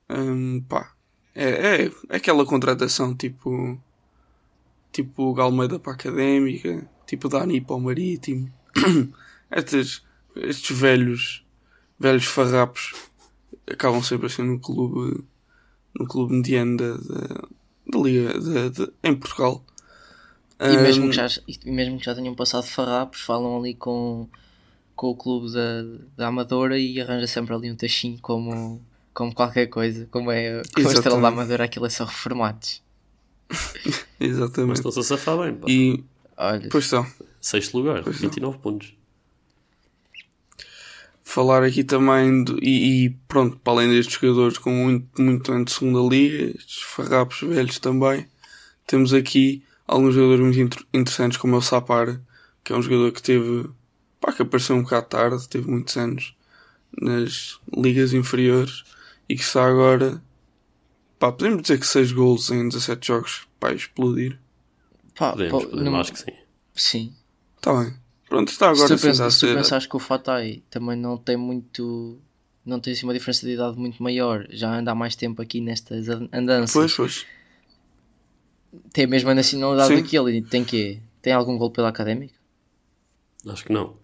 [0.09, 0.93] Hum, pá,
[1.33, 1.49] é,
[1.85, 3.79] é, é aquela contratação tipo.
[4.91, 8.51] Tipo o Galmeida para a Académica, tipo o Dani para o Marítimo.
[9.51, 10.03] estes,
[10.35, 11.43] estes velhos,
[11.99, 12.93] velhos farrapos
[13.67, 15.23] acabam sempre assim no clube,
[15.97, 17.47] no clube mediano da, da,
[17.87, 19.63] da Liga da- da- em Portugal.
[20.59, 24.27] E mesmo, que já, e mesmo que já tenham passado farrapos, falam ali com,
[24.95, 25.83] com o clube da,
[26.15, 28.79] da Amadora e arranja sempre ali um tachinho como,
[29.13, 30.07] como qualquer coisa.
[30.11, 31.27] Como é com a estrela da.
[31.29, 32.81] Amadora, aquilo é só reformados.
[33.49, 34.75] Mas Exatamente.
[34.77, 35.67] estão-se a safar bem, pá.
[35.67, 36.03] E,
[36.37, 37.05] Olha, pois estão.
[37.41, 38.29] Sexto lugar, Pois não.
[38.29, 38.93] 29 pontos.
[41.33, 45.65] Falar aqui também do- e, e pronto, para além destes jogadores com muito, muito ano
[45.65, 48.27] de segunda liga, estes farrapos velhos também,
[48.87, 52.19] temos aqui alguns jogadores muito inter- interessantes como é o Sapar,
[52.63, 53.69] que é um jogador que teve,
[54.19, 56.35] pá, que apareceu um bocado tarde, teve muitos anos
[57.01, 58.83] nas ligas inferiores
[59.29, 60.21] e que está agora,
[61.19, 64.37] pá, podemos dizer que 6 gols em 17 jogos, pá, explodir.
[65.17, 66.31] pá, Podemos, pá, podemos, não- acho que sim.
[66.75, 67.13] sim.
[67.57, 67.93] Está bem.
[68.31, 70.97] Pronto, está Se agora tu, sim pensas, a se tu pensares que o Fatai também
[70.97, 72.17] não tem muito.
[72.65, 75.59] Não tem assim uma diferença de idade muito maior, já anda há mais tempo aqui
[75.59, 76.73] nestas an- andanças.
[76.73, 77.15] Pois, pois.
[78.93, 80.03] Tem a mesma nacionalidade Sim.
[80.03, 80.99] que ele e tem quê?
[81.21, 82.33] Tem algum gol pela académica?
[83.49, 83.97] Acho que não.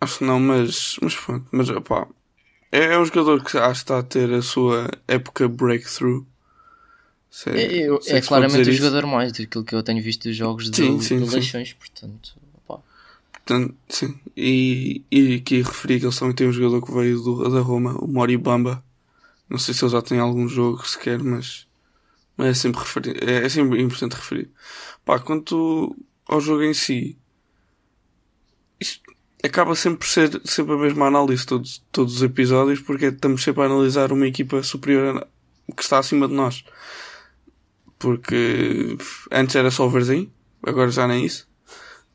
[0.00, 1.46] Acho que não, mas, mas pronto.
[1.52, 2.08] Mas opá,
[2.72, 6.26] é, é um jogador que acho que está a ter a sua época breakthrough.
[7.30, 10.24] Se É, eu- se é se claramente o jogador mais daquilo que eu tenho visto
[10.28, 11.34] dos jogos de, Sim, sim, de sim.
[11.34, 12.34] Leixões, portanto.
[13.44, 14.18] Portanto, sim.
[14.36, 17.96] E, e aqui referi que eles também têm um jogador que veio do, da Roma,
[17.98, 18.82] o Mori Bamba.
[19.48, 21.66] Não sei se ele já tem algum jogo sequer, mas,
[22.36, 24.50] mas é sempre referir, é, é sempre importante referir.
[25.04, 27.18] Pá, quanto ao jogo em si,
[29.42, 33.62] acaba sempre por ser sempre a mesma análise todos, todos os episódios, porque estamos sempre
[33.62, 35.26] a analisar uma equipa superior
[35.76, 36.64] que está acima de nós.
[37.98, 38.96] Porque
[39.30, 40.30] antes era só o Varzim,
[40.64, 41.51] agora já nem isso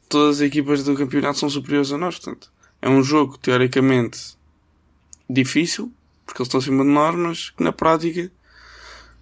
[0.08, 2.52] todas as equipas do campeonato são superiores a nós, portanto.
[2.82, 4.38] É um jogo teoricamente
[5.30, 5.92] difícil,
[6.26, 8.32] porque eles estão acima de nós, mas que na prática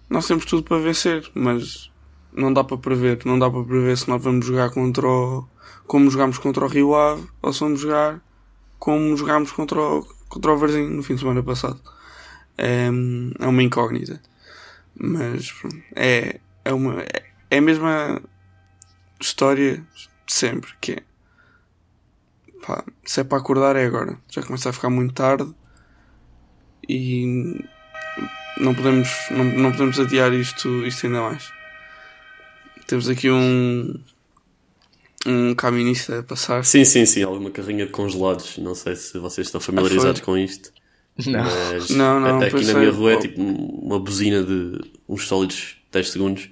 [0.08, 1.90] nós temos tudo para vencer, mas
[2.32, 5.48] não dá para prever, não dá para prever se nós vamos jogar contra o,
[5.86, 8.20] como jogámos contra o Rio Ave ou se vamos jogar
[8.78, 11.80] como jogámos contra o, contra o Varzim no fim de semana passado.
[12.58, 12.86] É,
[13.38, 14.20] é uma incógnita.
[14.94, 15.52] Mas
[15.94, 18.20] é, é, uma, é, é a mesma
[19.20, 19.84] história
[20.26, 21.02] sempre, que é
[22.66, 24.18] pá, se é para acordar é agora.
[24.30, 25.52] Já começa a ficar muito tarde
[26.88, 27.60] e
[28.58, 31.50] não podemos, não, não podemos adiar isto, isto ainda mais.
[32.86, 33.94] Temos aqui um
[35.26, 36.64] um caminista a passar.
[36.64, 38.58] Sim, sim, sim, alguma carrinha de congelados.
[38.58, 40.72] Não sei se vocês estão familiarizados Ah, com isto.
[41.26, 41.42] Não.
[41.42, 42.76] Mas Não, não, até aqui pois na é.
[42.76, 46.50] minha rua é tipo uma buzina de uns sólidos 10 segundos.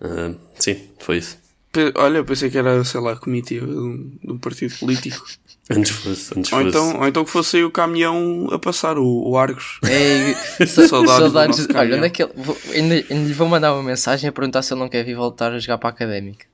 [0.00, 1.38] Ah, sim, foi isso.
[1.94, 5.24] Olha, eu pensei que era, sei lá, a comitiva de um, de um partido político.
[5.68, 6.68] Antes fosse, antes ou, fosse.
[6.68, 9.80] então, ou então que fosse aí o caminhão a passar, o, o Argos.
[9.90, 10.32] Ei,
[10.64, 11.68] Saudades saudades.
[11.74, 12.32] Olha, onde é que ele.
[12.36, 15.16] vou- ainda, ainda lhe vou mandar uma mensagem a perguntar se ele não quer vir
[15.16, 16.46] voltar a jogar para a académica.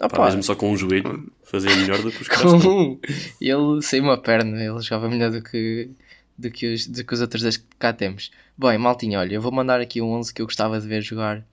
[0.00, 2.42] Pá, Opa, mesmo só com um joelho, fazia melhor do que os caras.
[2.50, 3.00] com um.
[3.40, 5.90] Ele sem uma perna, ele jogava melhor do que,
[6.36, 8.32] do que, os, do que os outros dois que cá temos.
[8.58, 11.44] Bem, maltinho, olha, eu vou mandar aqui um 11 que eu gostava de ver jogar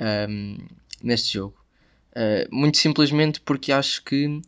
[0.00, 0.56] ahm,
[1.02, 1.57] neste jogo.
[2.18, 4.42] Ah, muito simplesmente porque acho que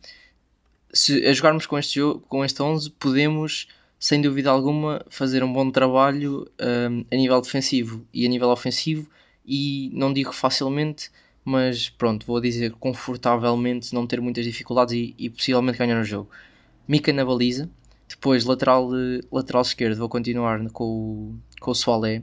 [0.93, 5.53] se a jogarmos com este, jogo, com este 11 podemos, sem dúvida alguma, fazer um
[5.53, 9.09] bom trabalho ahm, a nível defensivo e a nível ofensivo
[9.47, 11.13] e não digo facilmente,
[11.45, 16.29] mas pronto, vou dizer confortavelmente não ter muitas dificuldades e, e possivelmente ganhar o jogo.
[16.89, 17.71] Mika na baliza,
[18.09, 22.23] depois lateral, eh, lateral esquerdo, vou continuar com o, com o Soalé.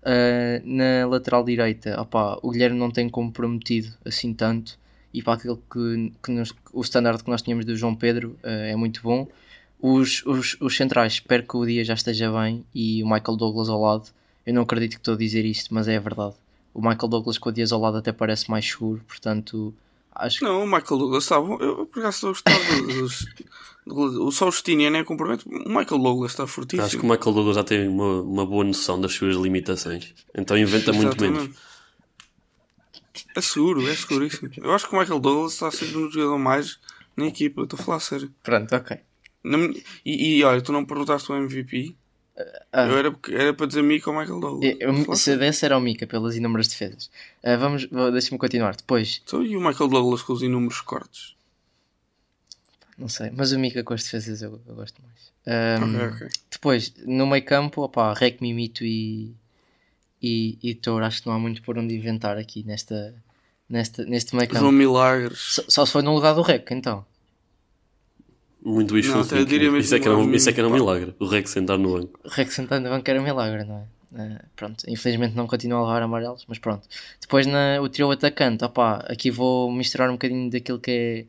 [0.00, 4.78] Uh, na lateral direita, opá, o Guilherme não tem comprometido assim tanto
[5.12, 8.48] e para aquilo que, que nos- o standard que nós tínhamos do João Pedro uh,
[8.48, 9.26] é muito bom.
[9.80, 13.68] Os, os, os centrais, espero que o dia já esteja bem e o Michael Douglas
[13.68, 14.08] ao lado.
[14.46, 16.34] Eu não acredito que estou a dizer isto, mas é verdade.
[16.72, 19.74] O Michael Douglas com o Dias ao lado até parece mais seguro, portanto
[20.18, 21.56] acho que Não, o Michael Douglas está bom.
[21.60, 23.26] Eu por acaso estou a gostar dos.
[23.86, 25.48] O só o Justiniano é compromete.
[25.48, 26.84] O Michael Douglas está fortíssimo.
[26.86, 30.14] Acho que o Michael Douglas já tem uma, uma boa noção das suas limitações.
[30.34, 31.40] Então inventa muito Exatamente.
[31.40, 31.56] menos.
[33.34, 34.50] É seguro, é seguríssimo.
[34.58, 36.78] Eu acho que o Michael Douglas está a ser um jogador mais
[37.16, 37.60] na equipa.
[37.60, 38.30] eu Estou a falar a sério.
[38.42, 38.98] pronto, ok.
[40.04, 41.96] E, e olha, tu não perguntaste o MVP.
[42.72, 42.86] Ah.
[42.86, 44.76] Eu era, era para dizer Mika ou Michael Douglas.
[44.80, 47.10] Eu- se desse era o Mika pelas inúmeras defesas.
[47.42, 48.76] Ah, vamos, deixa-me continuar.
[48.76, 51.34] Depois, Então, e o Michael Douglas com os inúmeros cortes?
[52.96, 55.32] não sei, mas o Mika com as defesas eu, eu gosto mais.
[55.46, 56.28] Ahm, Ok, ok.
[56.50, 59.34] Depois, no meio campo, opá, Rec, Mimito e,
[60.20, 63.14] e, e Touro, acho que não há muito por onde inventar aqui nesta,
[63.68, 64.72] nesta, neste meio João campo.
[64.72, 65.38] Milagres.
[65.38, 67.06] Só, só se foi no lugar do Rec, então.
[68.68, 70.60] Muito wishful Não, eu diria mesmo Isso é que era um, um- isso é que
[70.60, 71.14] era um milagre.
[71.18, 72.20] O Rex sentar no banco.
[72.24, 73.84] O Rec sentado no banco era um milagre, não é?
[74.14, 76.86] Ah, pronto, infelizmente não continua a levar amarelos, mas pronto.
[77.20, 81.24] Depois na, o trio atacante, opá, aqui vou misturar um bocadinho daquilo que é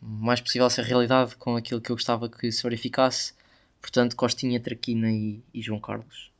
[0.00, 3.32] mais possível ser realidade com aquilo que eu gostava que se verificasse.
[3.80, 6.30] Portanto, Costinha, Traquina e, e João Carlos.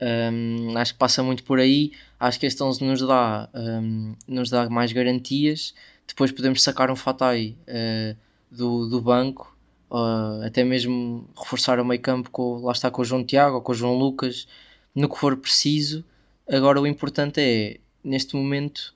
[0.00, 1.92] Hum, acho que passa muito por aí.
[2.18, 5.74] Acho que este 11 nos dá, hum, nos dá mais garantias.
[6.06, 8.14] Depois podemos sacar um Fatai eh,
[8.56, 9.56] do, do banco,
[9.88, 13.62] ou até mesmo reforçar o meio campo com, lá está com o João Tiago ou
[13.62, 14.46] com o João Lucas,
[14.94, 16.04] no que for preciso.
[16.48, 18.94] Agora o importante é, neste momento,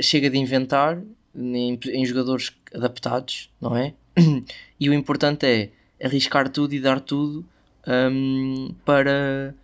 [0.00, 1.02] chega de inventar
[1.34, 3.94] em, em jogadores adaptados, não é?
[4.78, 5.70] E o importante é
[6.04, 7.46] arriscar tudo e dar tudo
[7.86, 9.54] hum, para,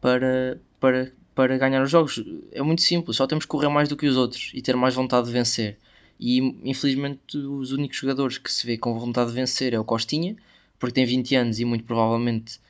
[0.00, 2.24] para, para, para ganhar os jogos.
[2.50, 4.94] É muito simples, só temos que correr mais do que os outros e ter mais
[4.94, 5.78] vontade de vencer.
[6.18, 10.36] E infelizmente os únicos jogadores que se vê com vontade de vencer é o Costinha,
[10.78, 12.60] porque tem 20 anos e muito provavelmente,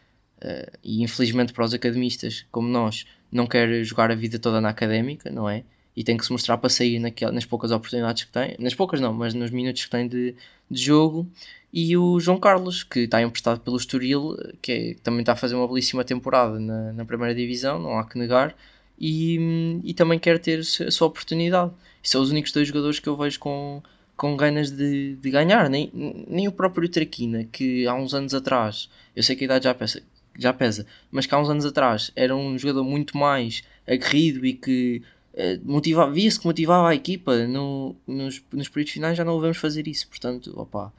[0.40, 4.68] eh, e infelizmente para os academistas como nós, não quer jogar a vida toda na
[4.70, 5.64] académica, não é?
[5.96, 9.00] E tem que se mostrar para sair naquela, nas poucas oportunidades que tem, nas poucas
[9.00, 10.34] não, mas nos minutos que tem de,
[10.70, 11.28] de jogo.
[11.72, 15.54] E o João Carlos, que está emprestado pelo Estoril, que é- também está a fazer
[15.56, 18.56] uma belíssima temporada na, na primeira divisão, não há que negar,
[18.98, 21.72] e, e também quer ter a sua- oportunidade.
[22.02, 23.82] E são os únicos dois jogadores que eu vejo com,
[24.16, 25.68] com ganas de, de ganhar.
[25.70, 25.90] Nem,
[26.28, 29.74] nem o próprio Traquina, que há uns anos atrás, eu sei que a idade já
[29.74, 30.02] pesa,
[30.38, 34.52] já pesa, mas que há uns anos atrás era um jogador muito mais aguerrido e
[34.54, 35.02] que
[35.34, 37.46] eh, motiva- via-se que motivava a equipa.
[37.46, 40.06] No, nos, nos períodos finais já não o vemos fazer isso.
[40.08, 40.92] Portanto, opa,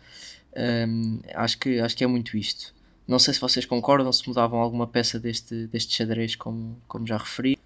[0.87, 2.73] hum, acho, que, acho que é muito isto.
[3.07, 7.17] Não sei se vocês concordam, se mudavam alguma peça deste, deste xadrez, como, como já
[7.17, 7.57] referi.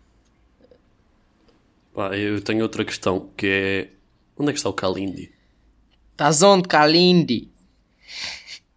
[2.00, 3.90] Pá, eu tenho outra questão que é.
[4.38, 5.30] Onde é que está o Kalindi?
[6.14, 7.50] Estás onde, Kalindi?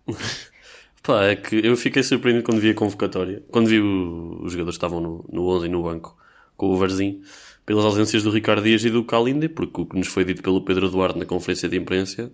[1.05, 3.41] Pá, é que eu fiquei surpreendido quando vi a convocatória.
[3.49, 6.17] Quando vi o- os jogadores que estavam no, no 11 e no banco
[6.57, 7.23] com o Varzim,
[7.65, 10.61] pelas ausências do Ricardo Dias e do Kalindi, porque o que nos foi dito pelo
[10.65, 12.29] Pedro Duarte na conferência de imprensa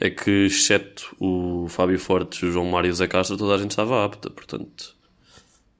[0.00, 3.58] é que, exceto o Fábio Fortes, o João Mário e o Zé Castro, toda a
[3.58, 4.30] gente estava apta.
[4.30, 4.96] Portanto,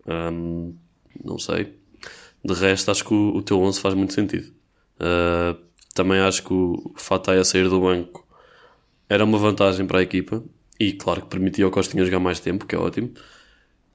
[0.07, 0.75] hum,
[1.25, 1.75] não sei.
[2.45, 4.53] De resto, acho que o, o teu 11 faz muito sentido.
[5.01, 5.59] Uh,
[5.95, 8.27] também acho que o Fatai a sair do banco
[9.09, 10.43] era uma vantagem para a equipa
[10.79, 13.13] e, claro, que permitia ao Costinha jogar mais tempo, que é ótimo.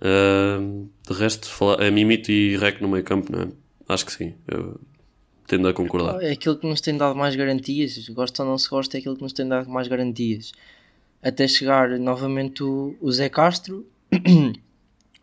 [0.02, 3.48] Uh, de resto, falar, é Mimito e Rec no meio campo, não é?
[3.88, 4.34] Acho que sim.
[4.48, 4.80] Eu
[5.52, 6.24] tendo a concordar.
[6.24, 8.08] É aquilo que nos tem dado mais garantias.
[8.10, 10.54] Gosta ou não se gosta, é aquilo que nos tem dado mais garantias.
[11.22, 13.86] Até chegar novamente o, o Zé Castro,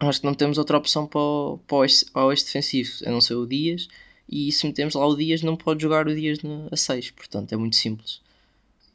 [0.01, 3.35] acho que não temos outra opção para o, para o oeste, defensivo, a não ser
[3.35, 3.89] o Dias.
[4.29, 6.39] E se metemos lá o Dias, não pode jogar o Dias
[6.71, 7.13] a 6.
[7.13, 8.21] Portanto, é muito simples.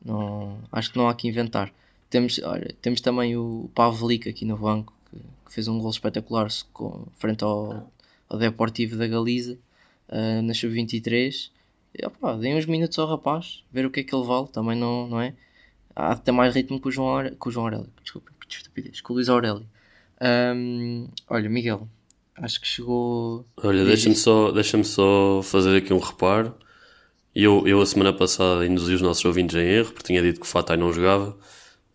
[0.04, 1.74] Não, acho que não há que inventar.
[2.10, 6.48] Temos, olha, temos também o Pavlik aqui no banco, que, que fez um gol espetacular
[6.72, 7.92] com, frente ao,
[8.30, 9.58] ao Deportivo da Galiza
[10.10, 11.50] uh, na Sub-23.
[12.40, 15.22] Deem uns minutos ao rapaz, ver o que é que ele vale, também não, não
[15.22, 15.34] é?
[15.96, 19.14] Há ter mais ritmo que o João, que o João Aurélio, desculpa, que estupidez, com
[19.14, 19.66] o Luís Aurélio.
[20.24, 21.88] Um, olha, Miguel,
[22.38, 23.46] acho que chegou.
[23.58, 26.56] Olha, deixa-me só, deixa só fazer aqui um reparo.
[27.36, 30.46] Eu, eu a semana passada induzi os nossos ouvintes em erro, porque tinha dito que
[30.46, 31.38] o Fatai não jogava.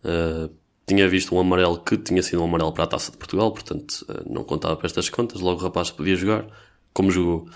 [0.03, 0.53] Uh,
[0.85, 4.05] tinha visto um amarelo que tinha sido um amarelo para a taça de Portugal, portanto
[4.09, 5.41] uh, não contava para estas contas.
[5.41, 6.45] Logo o rapaz podia jogar,
[6.93, 7.47] como jogou.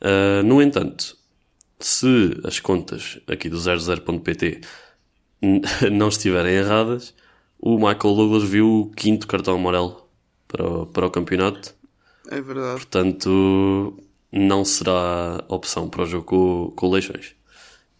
[0.00, 1.16] Uh, no entanto,
[1.80, 4.60] se as contas aqui do 00.pt
[5.90, 7.14] não estiverem erradas,
[7.58, 10.01] o Michael Douglas viu o quinto cartão amarelo
[10.52, 11.74] para o, para o campeonato.
[12.30, 12.74] É verdade.
[12.74, 13.98] Portanto,
[14.30, 17.34] não será opção para o jogo com, com o Leixões.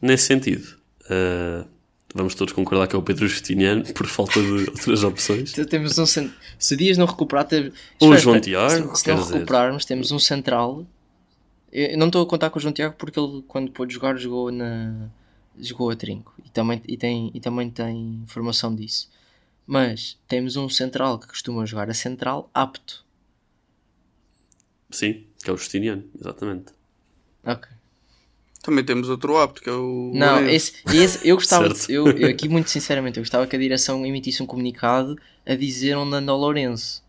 [0.01, 1.67] Nesse sentido, uh,
[2.15, 5.53] vamos todos concordar que é o Pedro Justiniano por falta de outras opções.
[5.53, 6.31] Então, temos um cent...
[6.59, 7.73] Se Dias não recuperar, teve...
[8.01, 9.35] o João Tiago, se, se não dizer...
[9.35, 10.87] recuperarmos, temos um central
[11.73, 14.53] eu não estou a contar com o João Tiago porque ele, quando pôde jogar, jogou,
[14.53, 15.09] na,
[15.59, 19.11] jogou a trinco e também, e, tem, e também tem informação disso.
[19.73, 23.03] Mas temos um central que costuma jogar a central apto.
[24.91, 26.73] Sim, que é o Justiniano, exatamente.
[27.43, 27.71] Ok.
[28.63, 30.13] Também temos outro apto que é o.
[30.15, 34.05] Não, esse, esse, eu gostava, eu, eu, aqui muito sinceramente, eu gostava que a direção
[34.05, 37.03] emitisse um comunicado a dizer onde anda o Lourenço.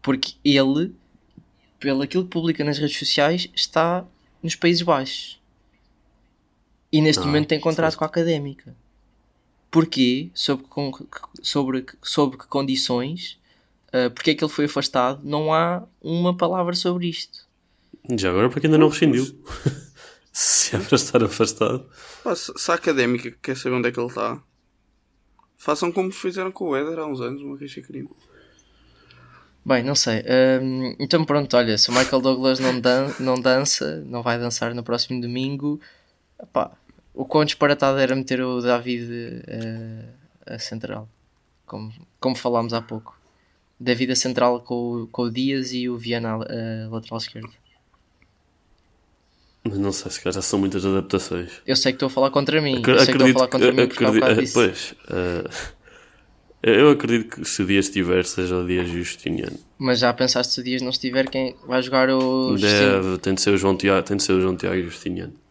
[0.00, 0.94] Porque ele
[1.78, 4.06] pelo aquilo que publica nas redes sociais, está
[4.42, 5.38] nos Países Baixos.
[6.90, 7.98] E neste ah, momento tem contrato sim.
[7.98, 8.74] com a académica.
[9.70, 10.30] Porquê?
[10.34, 10.66] Sobre,
[11.42, 13.38] sobre, sobre que condições?
[13.88, 15.20] Uh, porque é que ele foi afastado?
[15.24, 17.46] Não há uma palavra sobre isto.
[18.16, 19.24] Já agora, porque ainda não rescindiu.
[20.32, 21.88] se é para estar afastado.
[22.34, 24.40] se a académica quer saber onde é que ele está,
[25.56, 28.10] façam como fizeram com o Éder há uns anos, uma queixa crime.
[29.64, 30.22] Bem, não sei.
[30.62, 34.72] Um, então pronto, olha, se o Michael Douglas não, dan não dança, não vai dançar
[34.74, 35.80] no próximo domingo,
[36.40, 36.70] epá,
[37.16, 40.04] o quão disparatado era meter o David uh,
[40.46, 41.08] a central,
[41.64, 43.18] como, como falámos há pouco.
[43.80, 47.50] David a central com, com o Dias e o Viana a lateral esquerdo.
[49.64, 51.50] Mas não sei, se calhar já são muitas adaptações.
[51.66, 52.78] Eu sei que estou a falar contra mim.
[52.78, 55.76] Acredito, eu sei que estou a falar contra mim acredito, Pois, uh,
[56.62, 59.58] eu acredito que se o Dias estiver, seja o Dias Justiniano.
[59.78, 63.40] Mas já pensaste se o Dias não estiver, quem vai jogar o Deve, tem de
[63.40, 65.45] ser o João Tiago, tem de ser o João Tiago Justiniano.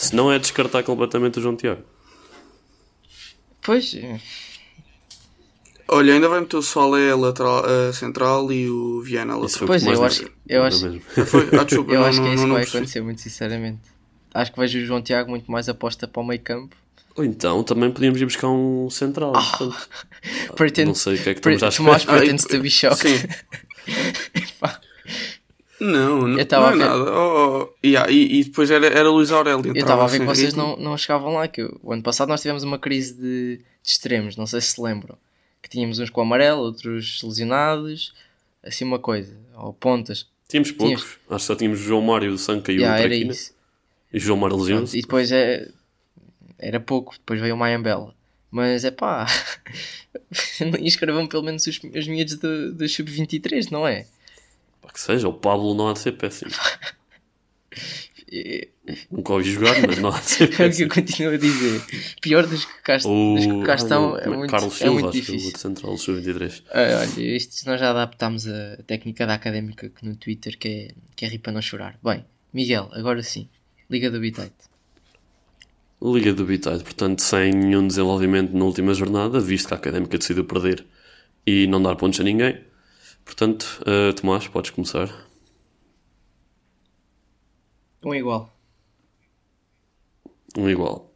[0.00, 1.82] Se não é descartar completamente o João Tiago.
[3.60, 3.94] Pois.
[5.88, 9.66] Olha, ainda vai meter o Solé lateral, uh, central e o Viana lateral.
[9.66, 12.50] Pois, eu acho, eu acho, foi, ah, desculpa, eu não, acho que é isso que
[12.50, 13.80] vai acontecer, muito sinceramente.
[14.32, 16.74] Acho que vejo o João Tiago muito mais aposta para o meio campo
[17.16, 19.32] ou então também podíamos ir buscar um central.
[19.60, 21.98] Oh, pretend, não sei o que é que estamos à espera.
[21.98, 23.06] Tomás pretends to be shocked.
[23.06, 23.28] Sim.
[25.80, 27.12] não, não, não é nada.
[27.12, 27.86] Oh, oh.
[27.86, 29.66] Yeah, e, e, depois era, era Luís Aurélio.
[29.66, 31.48] Eu estava a ver que vocês não, não chegavam lá.
[31.48, 34.80] Que o ano passado nós tivemos uma crise de, de extremos, não sei se se
[34.80, 35.16] lembram.
[35.62, 38.14] Que tínhamos uns com amarelo, outros lesionados,
[38.62, 39.36] assim uma coisa.
[39.56, 40.26] Ou pontas.
[40.48, 41.02] Tínhamos poucos.
[41.02, 41.18] Tínhamos...
[41.30, 43.34] Acho que só tínhamos o João Mário do Sanca e yeah, o Traquina.
[44.12, 45.68] E João Mário lesionou E depois é
[46.60, 48.14] era pouco, depois veio o Mayambela.
[48.50, 49.26] Mas é pá,
[50.80, 54.06] inscrevam pelo menos os, os miúdos do, do Sub-23, não é?
[54.92, 56.50] Que seja, o Pablo não há de ser péssimo.
[59.10, 60.64] Nunca ouvi jogar, mas não há de ser péssimo.
[60.64, 61.82] é o que eu continuo a dizer.
[62.20, 63.34] Pior dos que cá, o...
[63.34, 65.52] dos que cá estão é, muito, Carlos Silva, é muito difícil.
[65.54, 66.62] O Central Sub-23.
[66.70, 70.88] Ah, olha, isto nós já adaptámos a técnica da académica que no Twitter que é,
[71.16, 71.98] que é rir para não chorar.
[72.02, 73.48] Bem, Miguel, agora sim,
[73.90, 74.70] Liga do Bitite.
[76.00, 80.44] Liga do Bitite, portanto, sem nenhum desenvolvimento na última jornada, visto que a Académica decidiu
[80.44, 80.86] perder
[81.44, 82.69] e não dar pontos a ninguém.
[83.30, 85.08] Portanto, uh, Tomás, podes começar.
[88.04, 88.52] Um igual.
[90.58, 91.14] Um igual.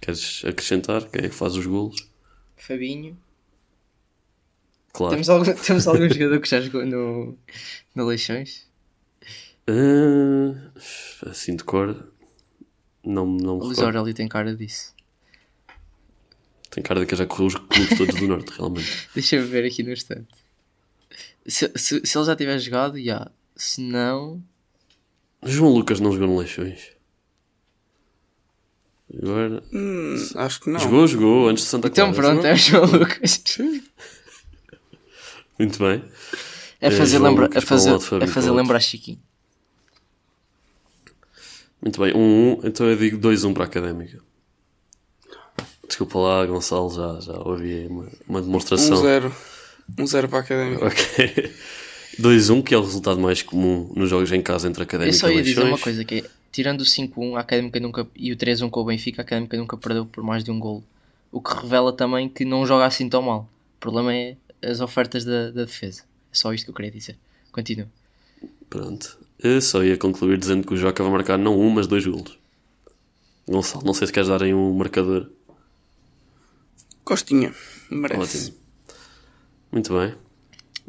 [0.00, 1.08] Queres acrescentar?
[1.08, 2.10] Quem é que faz os golos?
[2.56, 3.16] Fabinho.
[4.92, 5.12] Claro.
[5.12, 7.38] Temos algum, temos algum jogador que já jogou no,
[7.94, 8.68] no Leixões?
[9.68, 10.72] Ah,
[11.30, 12.12] assim de cor.
[13.04, 13.78] Não, não O Luís.
[13.78, 14.92] Aurélio tem cara disso.
[16.68, 19.08] Tem cara de que já correu os clubes todos do Norte, realmente.
[19.14, 20.43] Deixa-me ver aqui no instante.
[21.46, 23.30] Se, se, se ele já tiver jogado, já.
[23.56, 24.42] Se não.
[25.42, 26.92] João Lucas não jogou no Leixões.
[29.22, 29.62] Agora.
[29.72, 30.80] Hum, acho que não.
[30.80, 32.30] Jogou, jogou, antes de Santa Então Clara.
[32.30, 33.42] pronto, é o João Lucas.
[35.58, 36.02] Muito bem.
[36.80, 39.20] É É, fazer, João lembra, Lucas é um fazer, Fábio é fazer lembrar Chiquinho.
[41.80, 42.12] Muito bem.
[42.12, 42.16] 1-1.
[42.16, 42.60] Um, um.
[42.64, 44.20] Então eu digo 2-1 para a Académica.
[45.86, 49.02] Desculpa lá, Gonçalo, já, já ouvi uma, uma demonstração.
[49.02, 49.30] 1-0.
[49.96, 50.86] 1-0 para a Académica.
[50.86, 51.52] Ok.
[52.20, 55.30] 2-1, que é o resultado mais comum nos jogos em casa entre Eu Académica só
[55.30, 58.36] e ia dizer uma coisa que é, tirando o 5-1 a Académica nunca, e o
[58.36, 60.84] 3-1 com o Benfica, a Académica nunca perdeu por mais de um golo.
[61.32, 63.48] O que revela também que não joga assim tão mal.
[63.76, 66.02] O problema é as ofertas da, da defesa.
[66.02, 67.16] É só isto que eu queria dizer.
[67.50, 67.88] Continua.
[68.70, 69.18] Pronto.
[69.38, 72.38] Eu só ia concluir dizendo que o Joca vai marcar não um, mas dois golos.
[73.46, 75.28] Gonçalo, não sei se queres dar aí um marcador.
[77.04, 77.52] Costinha.
[77.90, 78.38] Merece.
[78.48, 78.63] Ótimo.
[79.74, 80.14] Muito bem.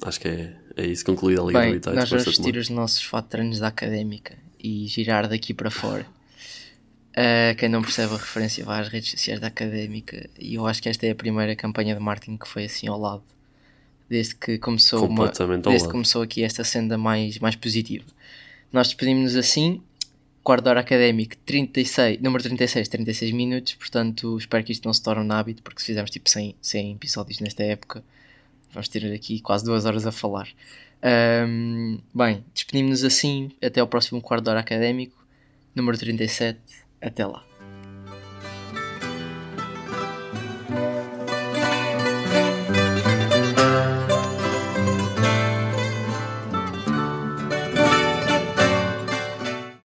[0.04, 1.04] Acho que é, é isso.
[1.04, 5.28] Concluída a Liga Bem, do nós vamos vestir os nossos treinos da Académica e girar
[5.28, 6.06] daqui para fora.
[7.10, 10.84] Uh, quem não percebe a referência vai às redes sociais da Académica e eu acho
[10.84, 13.24] que esta é a primeira campanha de marketing que foi assim ao lado.
[14.08, 15.32] Desde que começou, uma,
[15.64, 18.06] desde que começou aqui esta senda mais, mais positiva.
[18.72, 19.82] Nós despedimos-nos assim,
[20.44, 25.28] quarto hora académico 36, número 36, 36 minutos, portanto espero que isto não se torne
[25.28, 28.04] um hábito, porque se fizermos tipo 100, 100 episódios nesta época,
[28.76, 30.48] vamos ter aqui quase duas horas a falar.
[31.02, 35.26] Ahm, bem, despedimos-nos assim, até ao próximo quarto de hora académico,
[35.74, 36.60] número 37,
[37.02, 37.55] até lá.